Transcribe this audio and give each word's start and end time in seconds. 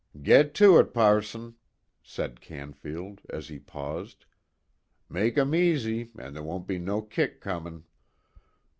"Get 0.23 0.55
to 0.55 0.79
it, 0.79 0.95
passon," 0.95 1.57
said 2.01 2.41
Canfield, 2.41 3.21
as 3.29 3.49
he 3.49 3.59
paused. 3.59 4.25
"Make 5.07 5.37
'em 5.37 5.53
easy, 5.53 6.09
an' 6.17 6.33
ther' 6.33 6.41
won't 6.41 6.65
be 6.65 6.79
no 6.79 7.03
kick 7.03 7.39
comin'." 7.39 7.83